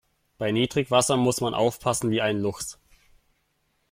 [0.39, 2.79] Bei Niedrigwasser muss man aufpassen wie ein Luchs.